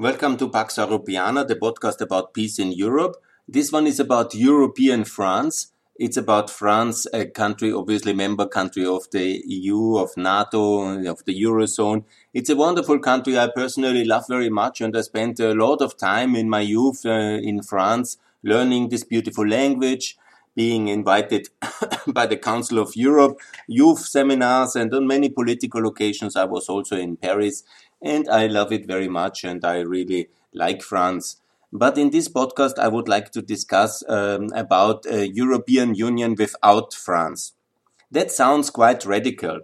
[0.00, 3.16] Welcome to Pax Europiana, the podcast about peace in Europe.
[3.48, 5.72] This one is about European France.
[5.96, 11.42] It's about France, a country, obviously member country of the EU, of NATO, of the
[11.42, 12.04] Eurozone.
[12.32, 15.96] It's a wonderful country I personally love very much and I spent a lot of
[15.96, 20.16] time in my youth uh, in France learning this beautiful language,
[20.54, 21.48] being invited
[22.06, 26.36] by the Council of Europe, youth seminars and on many political occasions.
[26.36, 27.64] I was also in Paris
[28.02, 31.36] and I love it very much and I really like France.
[31.72, 36.94] But in this podcast, I would like to discuss um, about a European Union without
[36.94, 37.52] France.
[38.10, 39.60] That sounds quite radical,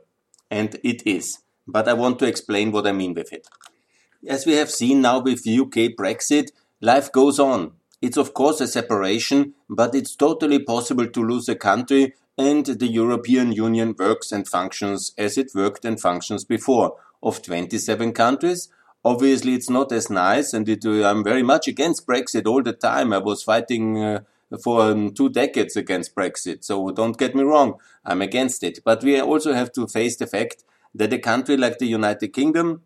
[0.51, 1.39] and it is.
[1.67, 3.49] But I want to explain what I mean with it.
[4.27, 6.51] As we have seen now with UK Brexit,
[6.83, 7.73] life goes on.
[8.03, 12.87] It's of course a separation, but it's totally possible to lose a country and the
[12.87, 18.69] European Union works and functions as it worked and functions before of 27 countries.
[19.05, 22.73] Obviously, it's not as nice, and it, uh, I'm very much against Brexit all the
[22.73, 23.13] time.
[23.13, 24.21] I was fighting uh,
[24.63, 28.79] for um, two decades against Brexit, so don't get me wrong, I'm against it.
[28.85, 30.63] But we also have to face the fact
[30.95, 32.83] that a country like the United Kingdom,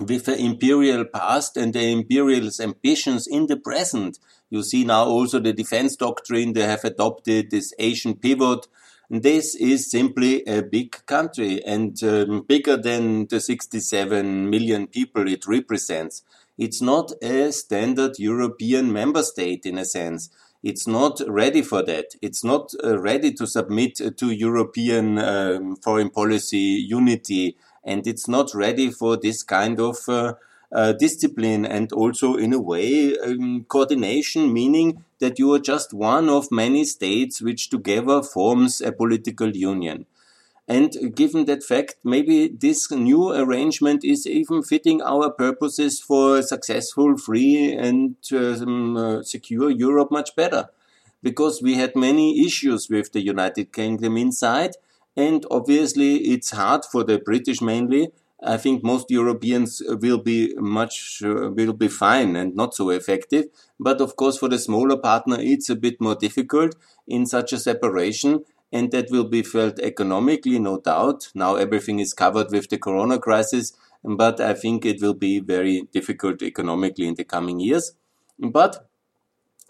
[0.00, 4.18] with the imperial past and the imperial ambitions in the present,
[4.50, 8.66] you see now also the defense doctrine, they have adopted this Asian pivot
[9.12, 15.46] this is simply a big country and um, bigger than the 67 million people it
[15.46, 16.22] represents.
[16.56, 20.30] It's not a standard European member state in a sense.
[20.62, 22.14] It's not ready for that.
[22.22, 27.58] It's not uh, ready to submit to European um, foreign policy unity.
[27.84, 30.34] And it's not ready for this kind of uh,
[30.74, 36.28] uh, discipline and also in a way um, coordination, meaning that you are just one
[36.28, 40.06] of many states which together forms a political union.
[40.68, 46.42] And given that fact, maybe this new arrangement is even fitting our purposes for a
[46.42, 50.68] successful, free, and um, uh, secure Europe much better.
[51.22, 54.72] Because we had many issues with the United Kingdom inside,
[55.16, 58.12] and obviously it's hard for the British mainly
[58.44, 63.46] I think most Europeans will be much uh, will be fine and not so effective.
[63.78, 66.74] But of course, for the smaller partner, it's a bit more difficult
[67.06, 71.28] in such a separation, and that will be felt economically, no doubt.
[71.34, 75.82] Now everything is covered with the Corona crisis, but I think it will be very
[75.92, 77.92] difficult economically in the coming years.
[78.38, 78.88] But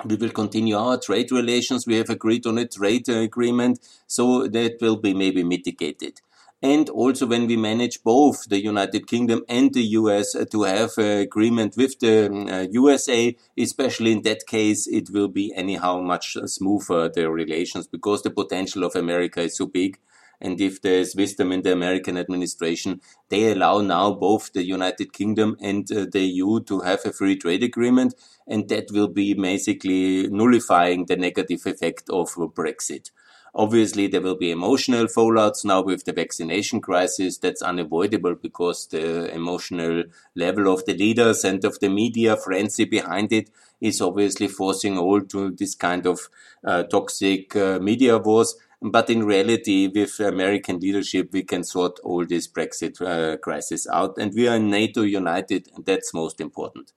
[0.06, 1.86] we will continue our trade relations.
[1.86, 6.22] We have agreed on a trade agreement, so that will be maybe mitigated
[6.62, 10.96] and also when we manage both the United Kingdom and the US uh, to have
[10.96, 16.36] an agreement with the uh, USA, especially in that case, it will be anyhow much
[16.46, 19.98] smoother the relations because the potential of America is so big.
[20.40, 25.56] And if there's wisdom in the American administration, they allow now both the United Kingdom
[25.60, 28.14] and uh, the EU to have a free trade agreement.
[28.46, 33.10] And that will be basically nullifying the negative effect of Brexit.
[33.54, 37.36] Obviously, there will be emotional fallouts now with the vaccination crisis.
[37.36, 40.04] That's unavoidable because the emotional
[40.34, 45.20] level of the leaders and of the media frenzy behind it is obviously forcing all
[45.20, 46.30] to this kind of
[46.66, 48.54] uh, toxic uh, media wars.
[48.80, 54.16] But in reality, with American leadership, we can sort all this Brexit uh, crisis out,
[54.18, 56.92] and we are NATO united, and that's most important.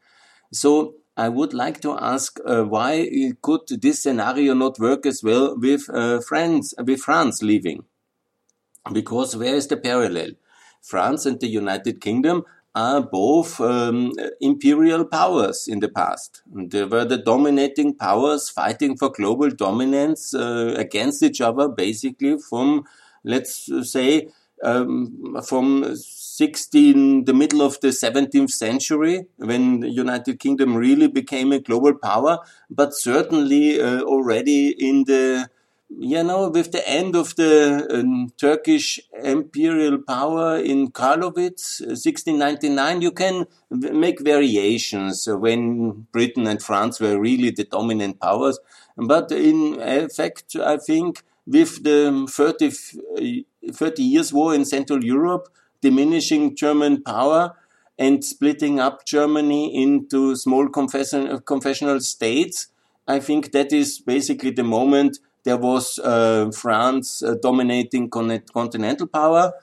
[0.51, 3.09] So I would like to ask uh, why
[3.41, 7.85] could this scenario not work as well with uh, France, with France leaving?
[8.91, 10.31] Because where is the parallel?
[10.81, 12.43] France and the United Kingdom
[12.75, 14.11] are both um,
[14.41, 16.41] imperial powers in the past.
[16.53, 22.83] They were the dominating powers fighting for global dominance uh, against each other, basically from,
[23.23, 24.27] let's say,
[24.61, 25.95] um, from
[26.35, 31.93] 16, the middle of the 17th century, when the United Kingdom really became a global
[31.93, 35.49] power, but certainly uh, already in the,
[35.89, 42.99] you know, with the end of the um, Turkish imperial power in Karlowitz, 1699, uh,
[42.99, 48.59] you can make variations when Britain and France were really the dominant powers.
[48.97, 55.47] But in effect, I think with the 30, 30 years war in Central Europe,
[55.87, 57.41] diminishing German power
[57.97, 62.67] and splitting up Germany into small confession, confessional states.
[63.07, 69.07] I think that is basically the moment there was uh, France uh, dominating con continental
[69.07, 69.53] power.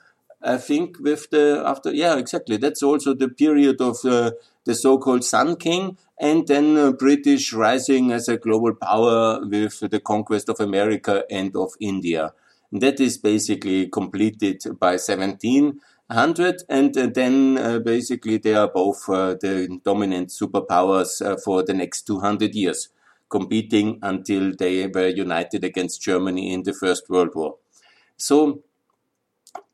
[0.41, 4.31] I think with the after yeah exactly that's also the period of uh,
[4.65, 9.99] the so-called Sun King and then uh, British rising as a global power with the
[9.99, 12.33] conquest of America and of India.
[12.71, 15.79] And that is basically completed by 17
[16.13, 21.63] 100 and uh, then uh, basically they are both uh, the dominant superpowers uh, for
[21.63, 22.89] the next 200 years
[23.29, 27.55] competing until they were united against Germany in the First World War.
[28.15, 28.61] So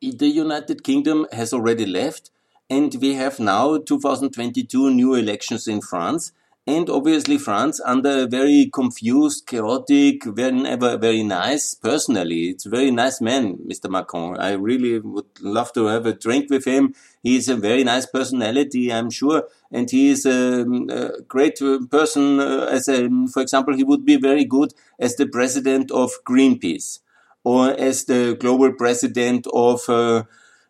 [0.01, 2.31] the United Kingdom has already left
[2.69, 6.31] and we have now 2022 new elections in France
[6.69, 11.73] and obviously France under a very confused, chaotic, very never very nice.
[11.73, 13.89] Personally, it's a very nice man, Mr.
[13.89, 14.37] Macron.
[14.37, 16.93] I really would love to have a drink with him.
[17.23, 22.39] He's a very nice personality, I'm sure, and he is a, a great person.
[22.39, 26.99] Uh, as a, for example, he would be very good as the president of Greenpeace
[27.43, 29.89] or as the global president of.
[29.89, 30.23] Uh, uh,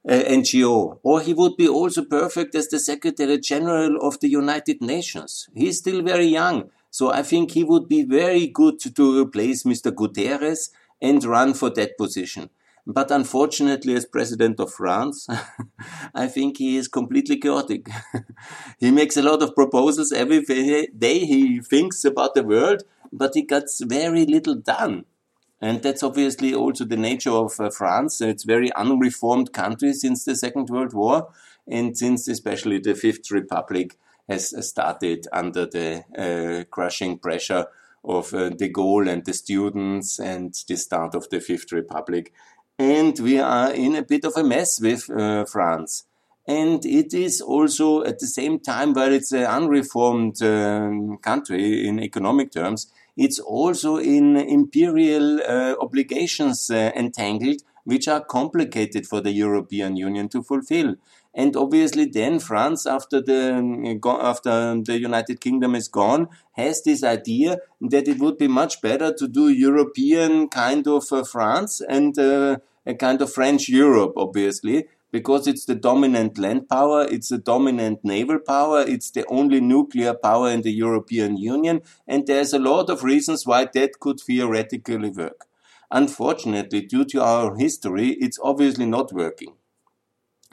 [0.07, 1.00] NGO.
[1.04, 5.50] Or he would be also perfect as the Secretary General of the United Nations.
[5.54, 6.69] He's still very young.
[6.92, 9.92] So I think he would be very good to, to replace Mr.
[9.92, 12.50] Guterres and run for that position.
[12.88, 15.28] But unfortunately, as president of France,
[16.16, 17.88] I think he is completely chaotic.
[18.80, 21.19] he makes a lot of proposals every day.
[21.19, 25.06] He thinks about the world, but he gets very little done.
[25.62, 28.22] And that's obviously also the nature of uh, France.
[28.22, 31.30] It's very unreformed country since the Second World War,
[31.68, 33.98] and since especially the Fifth Republic
[34.30, 37.66] has started under the uh, crushing pressure
[38.04, 42.32] of uh, de Gaulle and the students and the start of the Fifth Republic.
[42.78, 46.06] And we are in a bit of a mess with uh, France.
[46.48, 52.00] And it is also at the same time, while it's an unreformed um, country in
[52.00, 59.31] economic terms, it's also in imperial uh, obligations uh, entangled, which are complicated for the
[59.31, 60.95] European Union to fulfill.
[61.33, 63.42] And obviously, then France, after the
[64.06, 69.13] after the United Kingdom is gone, has this idea that it would be much better
[69.13, 74.88] to do European kind of uh, France and uh, a kind of French Europe, obviously,
[75.12, 80.14] because it's the dominant land power, it's the dominant naval power, it's the only nuclear
[80.14, 85.10] power in the European Union, and there's a lot of reasons why that could theoretically
[85.10, 85.46] work.
[85.92, 89.54] Unfortunately, due to our history, it's obviously not working.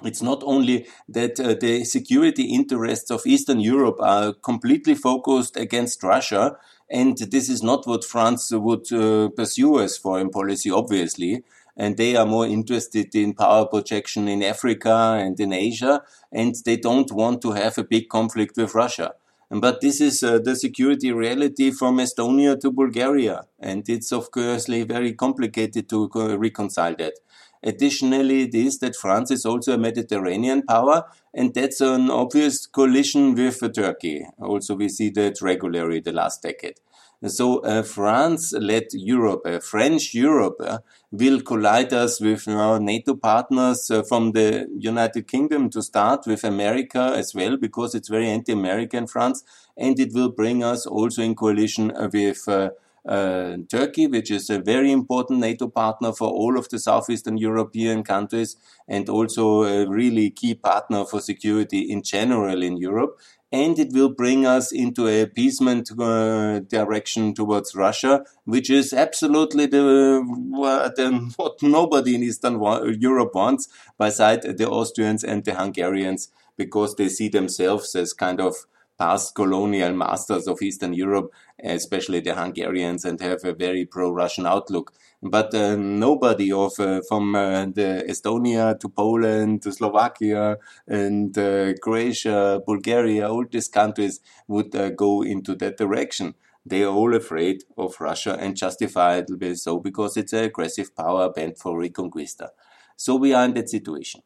[0.05, 6.03] It's not only that uh, the security interests of Eastern Europe are completely focused against
[6.03, 6.57] Russia,
[6.91, 11.45] and this is not what France would uh, pursue as foreign policy, obviously
[11.77, 16.03] and they are more interested in power projection in Africa and in Asia,
[16.33, 19.15] and they don't want to have a big conflict with Russia.
[19.49, 24.67] But this is uh, the security reality from Estonia to Bulgaria, and it's of course
[24.67, 27.15] very complicated to reconcile that.
[27.63, 33.35] Additionally, it is that France is also a Mediterranean power, and that's an obvious collision
[33.35, 34.27] with Turkey.
[34.41, 36.81] Also, we see that regularly the last decade.
[37.25, 40.79] So uh, France-led Europe, uh, French Europe, uh,
[41.11, 46.45] will collide us with our NATO partners uh, from the United Kingdom to start, with
[46.45, 49.43] America as well, because it's very anti-American France,
[49.79, 52.71] and it will bring us also in coalition with uh,
[53.09, 58.03] uh, Turkey, which is a very important NATO partner for all of the southeastern European
[58.03, 58.57] countries
[58.89, 63.21] and also a really key partner for security in general in Europe
[63.57, 69.65] and it will bring us into a appeasement uh, direction towards Russia, which is absolutely
[69.67, 70.95] the, what,
[71.37, 72.61] what nobody in Eastern
[73.01, 73.69] Europe wants,
[73.99, 78.55] beside the Austrians and the Hungarians, because they see themselves as kind of
[78.99, 81.33] past colonial masters of Eastern Europe,
[81.63, 84.93] especially the Hungarians, and have a very pro-Russian outlook.
[85.23, 90.57] But uh, nobody of uh, from uh, the Estonia to Poland to Slovakia
[90.87, 96.35] and uh, Croatia, Bulgaria, all these countries would uh, go into that direction.
[96.65, 101.31] They are all afraid of Russia and justify justifiably so because it's an aggressive power
[101.33, 102.49] bent for reconquista.
[102.97, 104.23] So we are in that situation.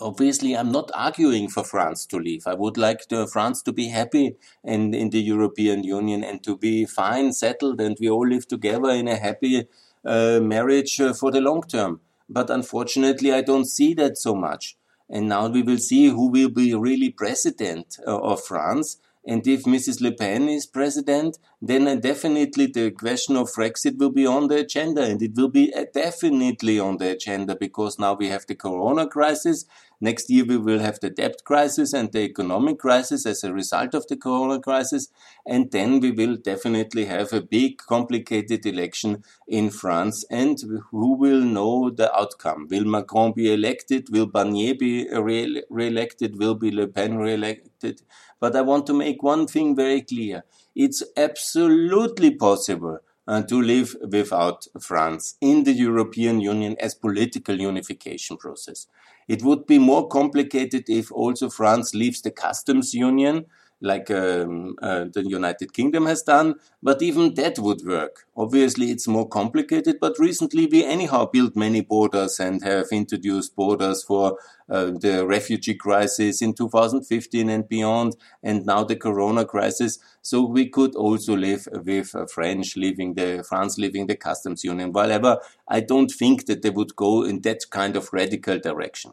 [0.00, 2.46] Obviously, I'm not arguing for France to leave.
[2.46, 6.56] I would like to, France to be happy in, in the European Union and to
[6.56, 9.68] be fine, settled, and we all live together in a happy
[10.04, 12.00] uh, marriage uh, for the long term.
[12.28, 14.76] But unfortunately, I don't see that so much.
[15.08, 18.98] And now we will see who will be really president uh, of France.
[19.26, 20.02] And if Mrs.
[20.02, 24.56] Le Pen is president, then uh, definitely the question of Brexit will be on the
[24.56, 25.02] agenda.
[25.02, 29.06] And it will be uh, definitely on the agenda because now we have the corona
[29.06, 29.64] crisis.
[29.98, 33.94] Next year we will have the debt crisis and the economic crisis as a result
[33.94, 35.08] of the corona crisis.
[35.46, 40.24] And then we will definitely have a big complicated election in France.
[40.30, 40.58] And
[40.90, 42.66] who will know the outcome?
[42.70, 44.10] Will Macron be elected?
[44.10, 46.38] Will Barnier be re-elected?
[46.38, 48.02] Will be Le Pen re-elected?
[48.44, 50.44] But I want to make one thing very clear.
[50.76, 58.36] It's absolutely possible uh, to live without France in the European Union as political unification
[58.36, 58.86] process.
[59.28, 63.46] It would be more complicated if also France leaves the customs union
[63.84, 68.26] like um, uh, the United Kingdom has done, but even that would work.
[68.36, 74.02] Obviously, it's more complicated, but recently we anyhow built many borders and have introduced borders
[74.02, 74.38] for
[74.70, 79.98] uh, the refugee crisis in 2015 and beyond, and now the corona crisis.
[80.22, 84.92] So we could also live with uh, French leaving the France leaving the customs union.
[84.94, 85.38] However,
[85.68, 89.12] I don't think that they would go in that kind of radical direction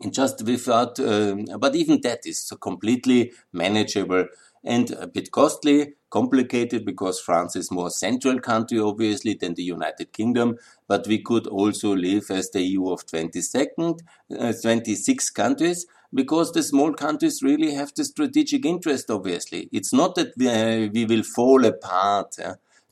[0.00, 4.26] and just without, uh, but even that is completely manageable
[4.64, 10.12] and a bit costly, complicated because France is more central country, obviously, than the United
[10.12, 10.56] Kingdom.
[10.86, 14.00] But we could also live as the EU of 22nd,
[14.38, 19.68] uh, 26 countries because the small countries really have the strategic interest, obviously.
[19.72, 22.36] It's not that we, uh, we will fall apart.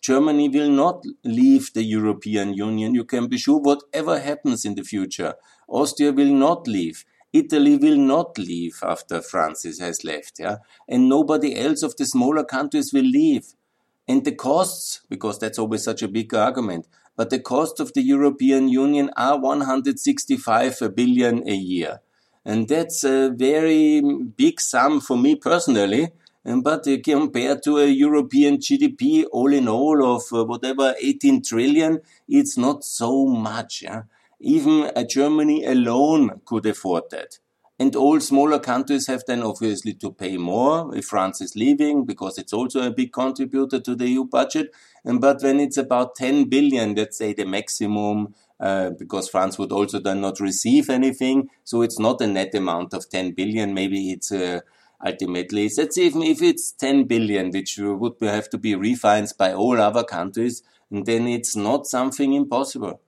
[0.01, 2.95] Germany will not leave the European Union.
[2.95, 5.35] You can be sure whatever happens in the future.
[5.69, 7.05] Austria will not leave.
[7.33, 10.57] Italy will not leave after Francis has left, yeah,
[10.89, 13.55] and nobody else of the smaller countries will leave.
[14.09, 18.01] And the costs, because that's always such a big argument, but the costs of the
[18.01, 22.01] European Union are 165 billion a year.
[22.45, 26.13] And that's a very big sum for me personally.
[26.45, 32.57] But compared to a European GDP all in all of uh, whatever 18 trillion, it's
[32.57, 33.83] not so much.
[33.83, 34.05] Yeah?
[34.41, 37.39] Even Germany alone could afford that.
[37.81, 42.37] And all smaller countries have then obviously to pay more if France is leaving because
[42.37, 44.75] it's also a big contributor to the EU budget.
[45.05, 49.71] And but when it's about 10 billion, let's say the maximum, uh, because France would
[49.71, 51.51] also then not receive anything.
[51.63, 53.75] So it's not a net amount of 10 billion.
[53.75, 54.61] Maybe it's uh,
[55.05, 59.81] ultimately, let's even if it's 10 billion, which would have to be refinanced by all
[59.81, 63.01] other countries, then it's not something impossible.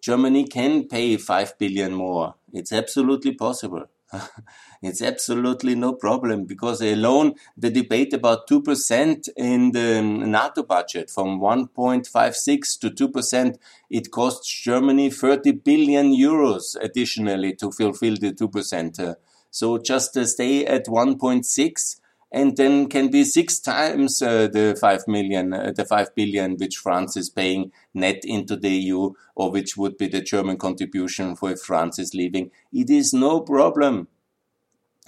[0.00, 2.34] Germany can pay 5 billion more.
[2.52, 3.86] It's absolutely possible.
[4.82, 11.40] it's absolutely no problem because alone the debate about 2% in the NATO budget from
[11.40, 13.58] 1.56 to 2%,
[13.90, 19.00] it costs Germany 30 billion euros additionally to fulfill the 2%.
[19.00, 19.14] Uh,
[19.50, 21.96] so just uh, stay at 1.6
[22.30, 26.76] and then can be six times uh, the five million, uh, the five billion which
[26.76, 31.50] France is paying net into the EU, or which would be the German contribution for
[31.50, 32.50] if France is leaving.
[32.72, 34.08] It is no problem.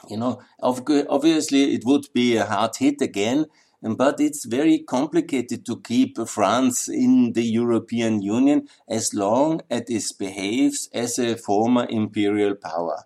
[0.08, 3.46] You know, obviously it would be a hard hit again,
[3.82, 10.18] but it's very complicated to keep France in the European Union as long as it
[10.18, 13.04] behaves as a former imperial power.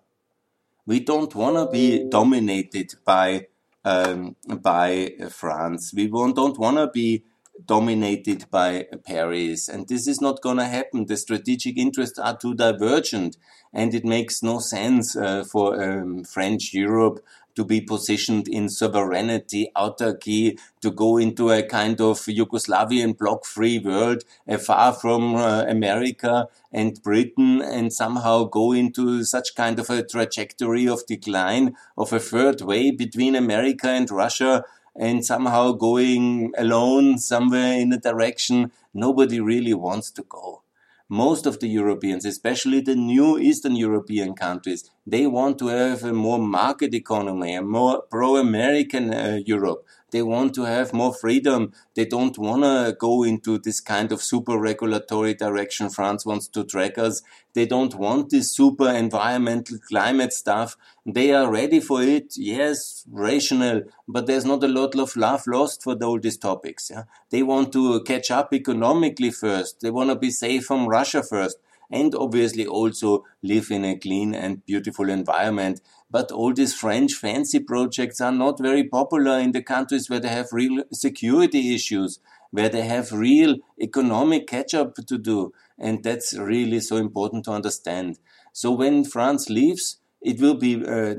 [0.85, 3.47] We don't want to be dominated by
[3.85, 5.93] um, by France.
[5.95, 7.23] We don't want to be
[7.63, 9.69] dominated by Paris.
[9.69, 11.05] And this is not going to happen.
[11.05, 13.37] The strategic interests are too divergent.
[13.71, 17.23] And it makes no sense uh, for um, French Europe
[17.55, 24.23] to be positioned in sovereignty, autarky, to go into a kind of Yugoslavian bloc-free world,
[24.47, 30.03] uh, far from uh, America and Britain, and somehow go into such kind of a
[30.03, 34.63] trajectory of decline of a third way between America and Russia,
[34.97, 40.64] and somehow going alone somewhere in a direction nobody really wants to go
[41.09, 46.13] most of the Europeans, especially the new Eastern European countries, they want to have a
[46.13, 49.85] more market economy, a more pro-American uh, Europe.
[50.15, 51.73] They want to have more freedom.
[51.93, 56.63] They don't want to go into this kind of super regulatory direction France wants to
[56.63, 57.21] drag us.
[57.53, 60.77] They don't want this super environmental climate stuff.
[61.05, 62.37] They are ready for it.
[62.37, 66.89] Yes, rational, but there's not a lot of love lost for all these topics.
[66.89, 67.03] Yeah?
[67.29, 69.81] They want to catch up economically first.
[69.81, 71.57] They want to be safe from Russia first
[71.91, 75.81] and obviously also live in a clean and beautiful environment.
[76.09, 80.29] But all these French fancy projects are not very popular in the countries where they
[80.29, 82.19] have real security issues,
[82.51, 85.51] where they have real economic catch up to do.
[85.77, 88.19] And that's really so important to understand.
[88.53, 91.15] So when France leaves, it will be uh,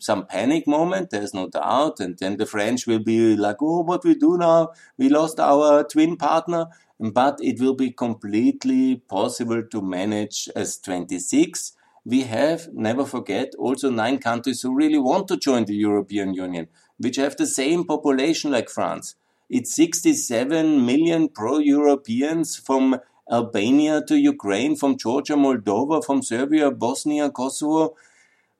[0.00, 2.00] some panic moment, there's no doubt.
[2.00, 4.70] And then the French will be like, oh, what we do now?
[4.98, 6.66] We lost our twin partner
[7.00, 11.72] but it will be completely possible to manage as 26.
[12.04, 16.68] We have, never forget, also nine countries who really want to join the European Union,
[16.98, 19.14] which have the same population like France.
[19.48, 23.00] It's 67 million pro-Europeans from
[23.32, 27.96] Albania to Ukraine, from Georgia, Moldova, from Serbia, Bosnia, Kosovo,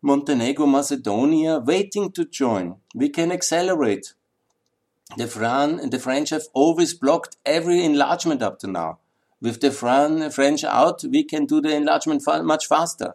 [0.02, 2.76] Montenegro, Macedonia, waiting to join.
[2.95, 4.14] We can accelerate.
[5.16, 8.99] The, Fran, the French have always blocked every enlargement up to now.
[9.42, 13.14] With the Fran, French out, we can do the enlargement much faster.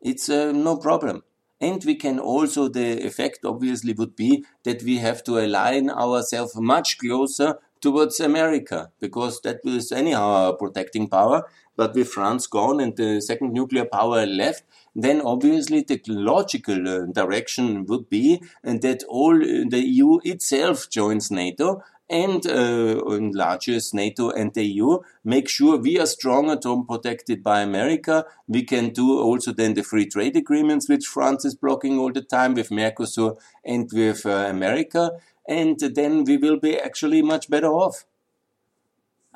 [0.00, 1.22] It's uh, no problem.
[1.60, 6.56] And we can also, the effect obviously would be that we have to align ourselves
[6.56, 11.44] much closer towards America, because that is anyhow a protecting power.
[11.76, 14.64] But with France gone and the second nuclear power left,
[14.94, 21.30] then obviously the logical uh, direction would be that all uh, the EU itself joins
[21.30, 26.86] NATO and uh, enlarges NATO and the EU, make sure we are strong at home
[26.86, 28.26] protected by America.
[28.46, 32.22] We can do also then the free trade agreements, which France is blocking all the
[32.22, 35.12] time with Mercosur and with uh, America.
[35.48, 38.04] And then we will be actually much better off.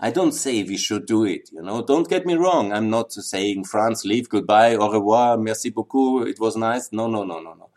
[0.00, 1.82] I don't say we should do it, you know.
[1.82, 2.72] Don't get me wrong.
[2.72, 6.90] I'm not saying France, leave, goodbye, au revoir, merci beaucoup, it was nice.
[6.92, 7.68] No, no, no, no, no.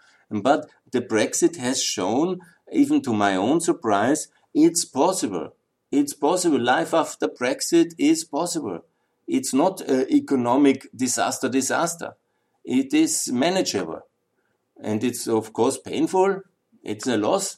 [0.42, 2.40] But the Brexit has shown,
[2.72, 5.56] even to my own surprise, it's possible.
[5.92, 6.60] It's possible.
[6.60, 8.86] Life after Brexit is possible.
[9.28, 12.16] It's not an economic disaster disaster.
[12.64, 14.02] It is manageable.
[14.82, 16.42] And it's of course painful.
[16.84, 17.58] It's a loss.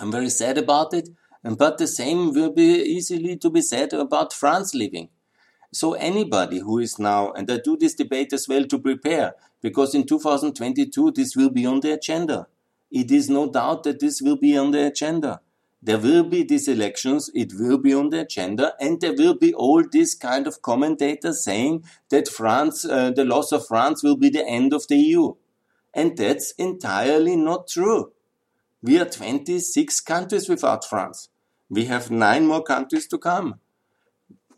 [0.00, 1.08] I'm very sad about it.
[1.42, 5.08] But the same will be easily to be said about France leaving.
[5.72, 9.94] So anybody who is now, and I do this debate as well to prepare, because
[9.94, 12.46] in 2022 this will be on the agenda.
[12.90, 15.40] It is no doubt that this will be on the agenda.
[15.80, 19.54] There will be these elections, it will be on the agenda, and there will be
[19.54, 24.28] all these kind of commentators saying that France, uh, the loss of France will be
[24.28, 25.34] the end of the EU.
[25.94, 28.12] And that's entirely not true.
[28.80, 31.30] We are 26 countries without France.
[31.68, 33.60] We have nine more countries to come.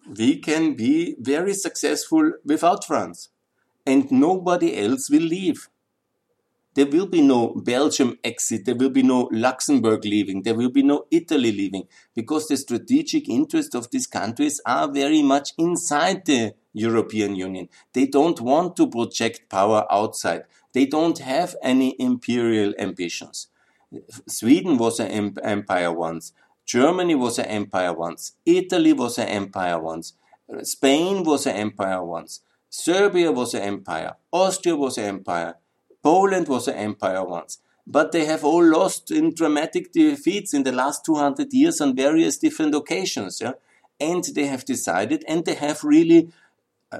[0.07, 3.31] We can be very successful without France.
[3.87, 5.71] And nobody else will leave.
[6.75, 8.67] There will be no Belgium exit.
[8.67, 10.43] There will be no Luxembourg leaving.
[10.43, 15.23] There will be no Italy leaving because the strategic interests of these countries are very
[15.23, 17.69] much inside the European Union.
[17.95, 20.45] They don't want to project power outside.
[20.73, 23.49] They don't have any imperial ambitions.
[24.29, 26.33] Sweden was an empire once.
[26.65, 28.33] Germany was an empire once.
[28.47, 30.15] Italy was an empire once.
[30.63, 32.41] Spain was an empire once.
[32.69, 34.17] Serbia was an empire.
[34.33, 35.57] Austria was an empire.
[36.03, 37.59] Poland was an empire once.
[37.87, 42.39] But they have all lost in dramatic defeats in the last 200 years on various
[42.39, 43.41] different occasions.
[43.41, 43.55] Yeah?
[43.99, 46.33] And they have decided, and they have really,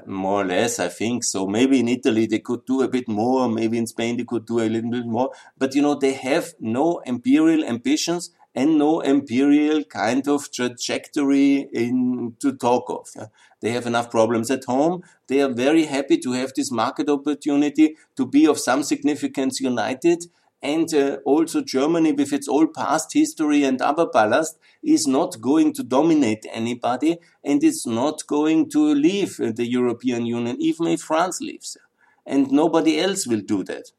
[0.05, 1.47] more or less, I think so.
[1.47, 3.49] Maybe in Italy they could do a bit more.
[3.49, 5.31] Maybe in Spain they could do a little bit more.
[5.57, 12.35] But you know, they have no imperial ambitions and no imperial kind of trajectory in
[12.39, 13.07] to talk of.
[13.15, 13.27] Yeah?
[13.61, 15.03] They have enough problems at home.
[15.27, 20.25] They are very happy to have this market opportunity to be of some significance united.
[20.63, 25.73] And uh, also Germany, with its old past history and other ballast, is not going
[25.73, 31.41] to dominate anybody and it's not going to leave the European Union, even if France
[31.41, 31.77] leaves.
[32.25, 33.91] And nobody else will do that.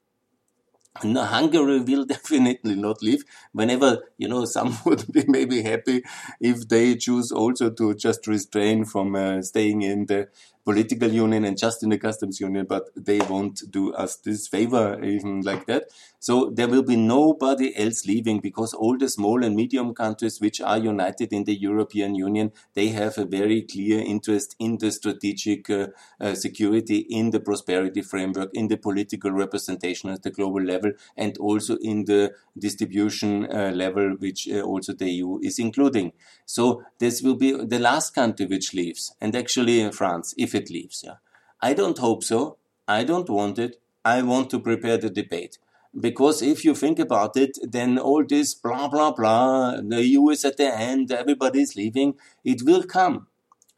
[1.02, 3.24] No, Hungary will definitely not leave.
[3.52, 6.04] Whenever, you know, some would be maybe happy
[6.40, 10.28] if they choose also to just restrain from uh, staying in the
[10.64, 15.02] political union and just in the customs union, but they won't do us this favor
[15.02, 15.84] even like that.
[16.22, 20.60] So there will be nobody else leaving because all the small and medium countries which
[20.60, 25.68] are united in the European Union, they have a very clear interest in the strategic
[25.68, 25.88] uh,
[26.20, 31.36] uh, security, in the prosperity framework, in the political representation at the global level, and
[31.38, 36.12] also in the distribution uh, level, which uh, also the EU is including.
[36.46, 41.02] So this will be the last country which leaves, and actually France, if it leaves.
[41.04, 41.16] Yeah,
[41.60, 42.58] I don't hope so.
[42.88, 43.80] I don't want it.
[44.04, 45.58] I want to prepare the debate.
[45.98, 50.44] Because if you think about it, then all this blah, blah, blah, the EU is
[50.44, 53.26] at the end, everybody is leaving, it will come.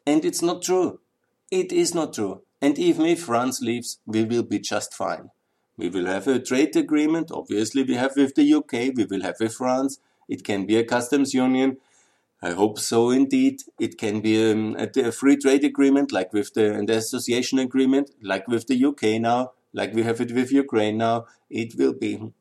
[0.07, 1.01] And it's not true.
[1.51, 2.43] It is not true.
[2.63, 5.31] And even if France leaves, we will be just fine.
[5.77, 7.33] We will have a trade agreement.
[7.33, 9.99] Obviously, we have with the UK, we will have with France.
[10.29, 11.79] It can be a customs union.
[12.45, 13.57] I hope so indeed.
[13.81, 18.11] It can be um, a, a, free trade agreement like with the, the association agreement,
[18.23, 22.33] like with the UK now like we have it with Ukraine now, it will be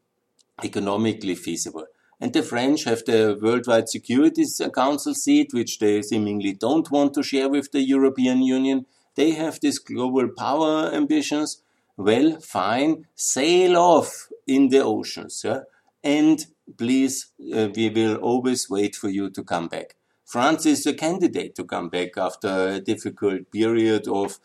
[0.63, 1.87] economically feasible.
[2.21, 7.23] And the French have the Worldwide Security Council seat, which they seemingly don't want to
[7.23, 8.85] share with the European Union.
[9.15, 11.61] They have these global power ambitions.
[11.97, 15.41] Well, fine, sail off in the oceans.
[15.43, 15.61] Yeah?
[16.03, 16.45] And
[16.77, 19.95] please, uh, we will always wait for you to come back.
[20.25, 24.39] France is a candidate to come back after a difficult period of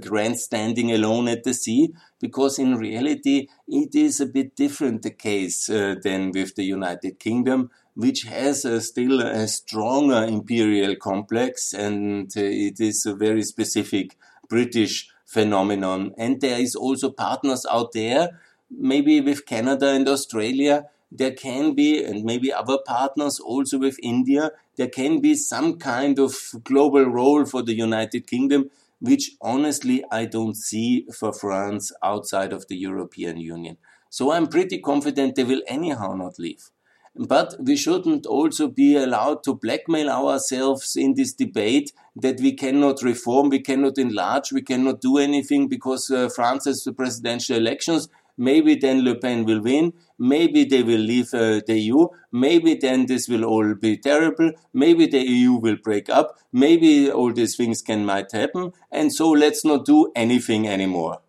[0.00, 5.68] grandstanding alone at the sea, because in reality it is a bit different the case
[5.68, 12.32] uh, than with the United Kingdom, which has uh, still a stronger imperial complex and
[12.36, 14.16] uh, it is a very specific
[14.48, 16.12] British phenomenon.
[16.16, 18.40] And there is also partners out there,
[18.70, 20.86] maybe with Canada and Australia.
[21.10, 26.18] There can be, and maybe other partners also with India, there can be some kind
[26.18, 32.52] of global role for the United Kingdom, which honestly I don't see for France outside
[32.52, 33.76] of the European Union.
[34.10, 36.70] So I'm pretty confident they will anyhow not leave.
[37.18, 43.02] But we shouldn't also be allowed to blackmail ourselves in this debate that we cannot
[43.02, 48.08] reform, we cannot enlarge, we cannot do anything because uh, France has the presidential elections.
[48.38, 49.92] Maybe then Le Pen will win.
[50.18, 52.08] Maybe they will leave uh, the EU.
[52.32, 54.52] Maybe then this will all be terrible.
[54.72, 56.38] Maybe the EU will break up.
[56.52, 58.72] Maybe all these things can might happen.
[58.90, 61.20] And so let's not do anything anymore.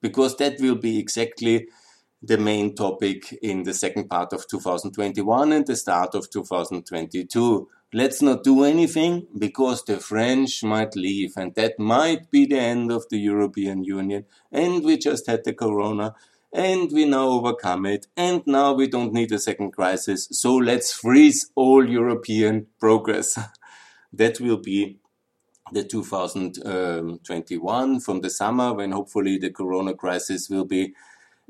[0.00, 1.66] Because that will be exactly
[2.22, 7.68] the main topic in the second part of 2021 and the start of 2022.
[7.92, 12.90] Let's not do anything because the French might leave and that might be the end
[12.90, 14.24] of the European Union.
[14.50, 16.14] And we just had the corona
[16.52, 20.28] and we now overcome it and now we don't need a second crisis.
[20.30, 23.38] So let's freeze all European progress.
[24.12, 24.98] that will be
[25.72, 30.94] the 2021 from the summer when hopefully the corona crisis will be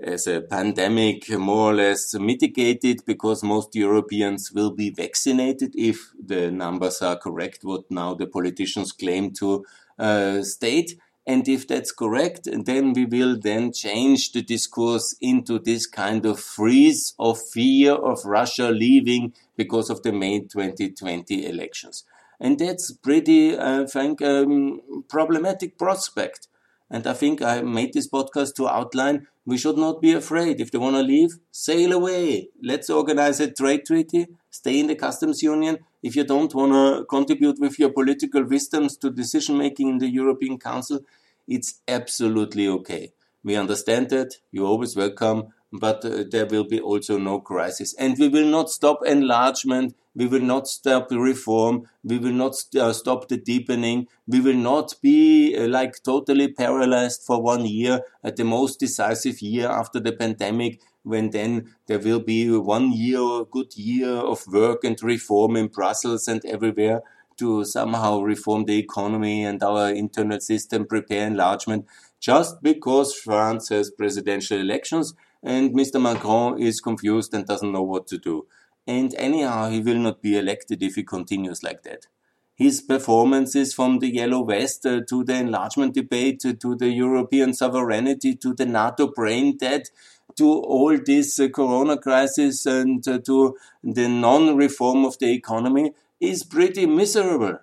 [0.03, 6.51] as a pandemic more or less mitigated because most Europeans will be vaccinated if the
[6.51, 9.65] numbers are correct, what now the politicians claim to
[9.99, 10.99] uh, state.
[11.27, 16.39] And if that's correct, then we will then change the discourse into this kind of
[16.39, 22.05] freeze of fear of Russia leaving because of the May 2020 elections.
[22.39, 26.47] And that's pretty, I think, um, problematic prospect.
[26.89, 30.61] And I think I made this podcast to outline we should not be afraid.
[30.61, 32.49] If they want to leave, sail away.
[32.63, 35.79] Let's organize a trade treaty, stay in the customs union.
[36.03, 40.11] If you don't want to contribute with your political wisdoms to decision making in the
[40.11, 41.01] European Council,
[41.47, 43.13] it's absolutely okay.
[43.45, 44.35] We understand that.
[44.51, 47.95] You're always welcome but uh, there will be also no crisis.
[47.99, 49.97] And we will not stop enlargement.
[50.15, 51.89] We will not stop reform.
[52.03, 54.07] We will not st uh, stop the deepening.
[54.27, 59.43] We will not be uh, like totally paralyzed for one year at the most decisive
[59.43, 64.45] year after the pandemic when then there will be one year, a good year of
[64.49, 67.01] work and reform in Brussels and everywhere
[67.39, 71.87] to somehow reform the economy and our internal system, prepare enlargement,
[72.21, 76.01] just because France has presidential elections and Mr.
[76.01, 78.47] Macron is confused and doesn't know what to do.
[78.87, 82.07] And anyhow, he will not be elected if he continues like that.
[82.55, 87.53] His performances from the Yellow Vest uh, to the enlargement debate uh, to the European
[87.53, 89.91] sovereignty to the NATO brain dead
[90.37, 96.45] to all this uh, corona crisis and uh, to the non-reform of the economy is
[96.45, 97.59] pretty miserable.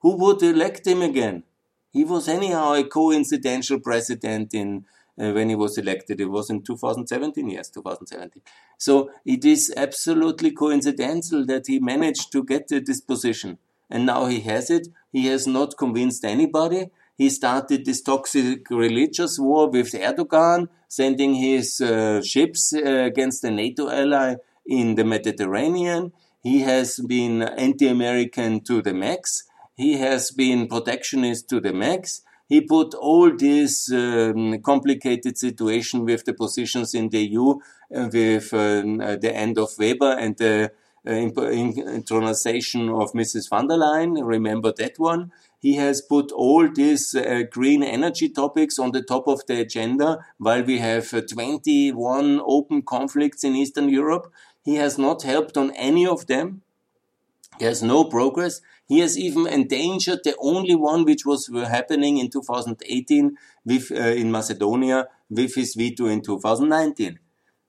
[0.00, 1.44] Who would elect him again?
[1.94, 4.84] He was anyhow a coincidental president in
[5.16, 6.20] uh, when he was elected.
[6.20, 8.42] It was in 2017, yes, 2017.
[8.78, 13.58] So it is absolutely coincidental that he managed to get to this position.
[13.88, 14.88] And now he has it.
[15.12, 16.90] He has not convinced anybody.
[17.16, 23.52] He started this toxic religious war with Erdogan, sending his uh, ships uh, against the
[23.52, 24.34] NATO ally
[24.66, 26.12] in the Mediterranean.
[26.42, 29.44] He has been anti-American to the max.
[29.76, 36.24] He has been protectionist to the max he put all this um, complicated situation with
[36.24, 40.70] the positions in the EU, uh, with um, uh, the end of Weber and the
[41.06, 41.34] uh, of
[43.12, 43.50] Mrs.
[43.50, 44.16] van der Leyen.
[44.22, 45.32] Remember that one?
[45.58, 50.24] He has put all these uh, green energy topics on the top of the agenda
[50.38, 54.32] while we have uh, 21 open conflicts in Eastern Europe.
[54.62, 56.62] He has not helped on any of them.
[57.58, 58.60] He has no progress.
[58.86, 64.30] He has even endangered the only one which was happening in 2018 with, uh, in
[64.30, 67.18] Macedonia with his veto in 2019.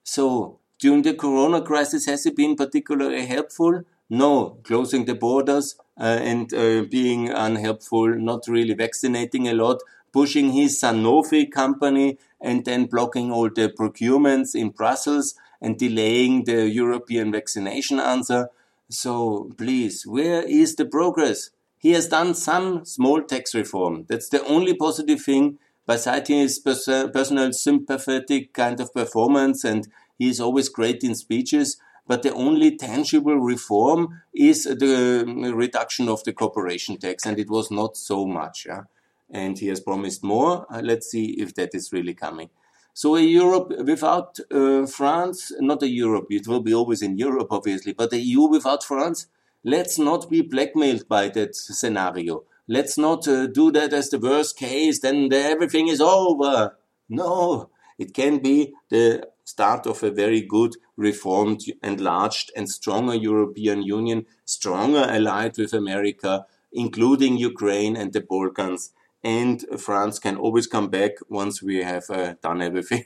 [0.04, 3.82] So during the corona crisis, has he been particularly helpful?
[4.10, 9.80] No, closing the borders uh, and uh, being unhelpful, not really vaccinating a lot,
[10.12, 16.68] pushing his Sanofi company and then blocking all the procurements in Brussels and delaying the
[16.68, 18.48] European vaccination answer.
[18.88, 21.50] So please, where is the progress?
[21.78, 24.06] He has done some small tax reform.
[24.08, 29.86] That's the only positive thing besides his pers personal sympathetic kind of performance and
[30.18, 31.78] he is always great in speeches.
[32.08, 37.70] But the only tangible reform is the reduction of the corporation tax and it was
[37.70, 38.66] not so much.
[38.66, 38.82] Yeah?
[39.28, 40.66] And he has promised more.
[40.72, 42.50] Uh, let's see if that is really coming.
[43.00, 47.48] So a Europe without uh, France, not a Europe, it will be always in Europe,
[47.50, 49.26] obviously, but a EU without France,
[49.62, 52.44] let's not be blackmailed by that scenario.
[52.68, 56.78] let's not uh, do that as the worst case, then the, everything is over.
[57.10, 63.82] No, it can be the start of a very good, reformed, enlarged, and stronger European
[63.82, 68.92] Union, stronger allied with America, including Ukraine and the Balkans,
[69.26, 73.04] and France can always come back once we have uh, done everything.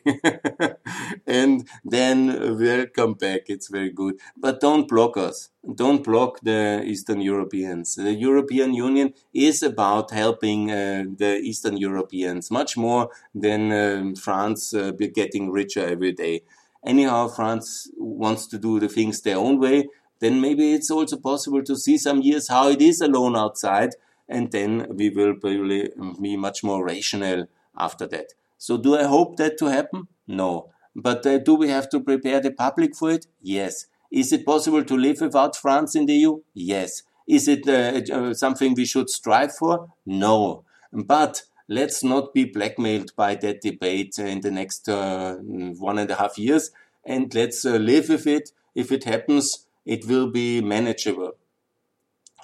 [1.26, 3.44] and then we'll come back.
[3.46, 4.16] It's very good.
[4.36, 5.48] But don't block us.
[5.74, 7.94] Don't block the Eastern Europeans.
[7.94, 14.74] The European Union is about helping uh, the Eastern Europeans much more than um, France
[14.74, 16.42] uh, getting richer every day.
[16.84, 19.88] Anyhow, France wants to do the things their own way.
[20.18, 23.94] Then maybe it's also possible to see some years how it is alone outside
[24.30, 25.90] and then we will probably
[26.20, 28.32] be much more rational after that.
[28.56, 30.08] So do I hope that to happen?
[30.26, 30.70] No.
[30.94, 33.26] But uh, do we have to prepare the public for it?
[33.42, 33.86] Yes.
[34.10, 36.40] Is it possible to live without France in the EU?
[36.54, 37.02] Yes.
[37.28, 39.88] Is it uh, uh, something we should strive for?
[40.06, 40.64] No.
[40.92, 46.16] But let's not be blackmailed by that debate in the next uh, one and a
[46.16, 46.70] half years
[47.04, 48.50] and let's uh, live with it.
[48.74, 51.32] If it happens, it will be manageable.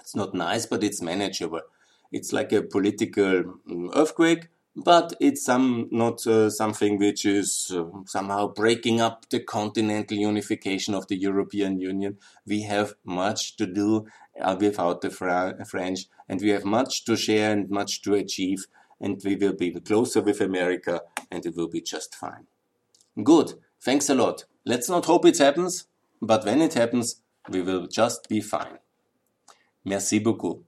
[0.01, 1.63] It's not nice, but it's manageable.
[2.13, 7.85] It's like a political mm, earthquake, but it's some not uh, something which is uh,
[8.07, 12.19] somehow breaking up the continental unification of the European Union.
[12.47, 14.07] We have much to do
[14.41, 18.67] uh, without the Fra French, and we have much to share and much to achieve,
[19.01, 22.47] and we will be closer with America, and it will be just fine.
[23.23, 23.55] Good.
[23.81, 24.45] Thanks a lot.
[24.65, 25.87] Let's not hope it happens,
[26.21, 28.79] but when it happens, we will just be fine.
[29.85, 30.66] Merci beaucoup.